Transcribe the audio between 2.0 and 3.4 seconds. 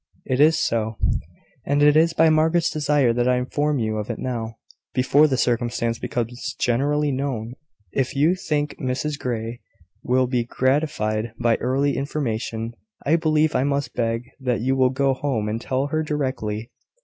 by Margaret's desire that I